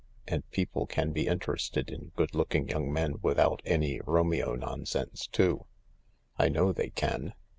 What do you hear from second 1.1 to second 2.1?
be interested